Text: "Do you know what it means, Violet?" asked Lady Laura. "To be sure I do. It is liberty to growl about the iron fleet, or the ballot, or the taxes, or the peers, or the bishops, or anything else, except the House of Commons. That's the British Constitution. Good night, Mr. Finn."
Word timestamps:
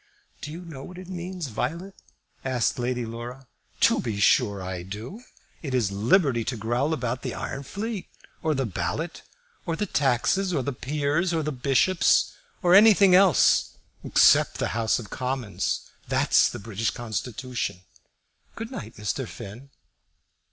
"Do 0.41 0.51
you 0.51 0.61
know 0.65 0.83
what 0.83 0.97
it 0.97 1.09
means, 1.09 1.49
Violet?" 1.49 1.93
asked 2.43 2.79
Lady 2.79 3.05
Laura. 3.05 3.45
"To 3.81 3.99
be 4.01 4.19
sure 4.19 4.59
I 4.63 4.81
do. 4.81 5.21
It 5.61 5.75
is 5.75 5.91
liberty 5.91 6.43
to 6.43 6.57
growl 6.57 6.91
about 6.91 7.21
the 7.21 7.35
iron 7.35 7.61
fleet, 7.61 8.09
or 8.41 8.55
the 8.55 8.65
ballot, 8.65 9.21
or 9.63 9.75
the 9.75 9.85
taxes, 9.85 10.55
or 10.55 10.63
the 10.63 10.73
peers, 10.73 11.35
or 11.35 11.43
the 11.43 11.51
bishops, 11.51 12.33
or 12.63 12.73
anything 12.73 13.13
else, 13.13 13.77
except 14.03 14.57
the 14.57 14.69
House 14.69 14.97
of 14.97 15.11
Commons. 15.11 15.87
That's 16.07 16.49
the 16.49 16.57
British 16.57 16.89
Constitution. 16.89 17.81
Good 18.55 18.71
night, 18.71 18.95
Mr. 18.95 19.27
Finn." 19.27 19.69